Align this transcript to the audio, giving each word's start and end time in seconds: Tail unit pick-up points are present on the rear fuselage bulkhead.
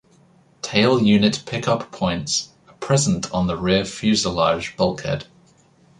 Tail 0.63 0.99
unit 0.99 1.43
pick-up 1.45 1.91
points 1.91 2.49
are 2.67 2.73
present 2.77 3.31
on 3.31 3.45
the 3.45 3.55
rear 3.55 3.85
fuselage 3.85 4.75
bulkhead. 4.75 5.27